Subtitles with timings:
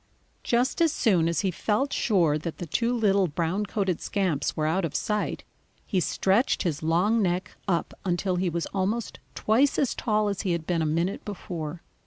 [0.43, 4.65] Just as soon as he felt sure that the two little brown coated scamps were
[4.65, 5.43] out of sight,
[5.85, 10.53] he stretched his long neck up until he was almost twice as tall as he
[10.53, 11.83] had been a minute before.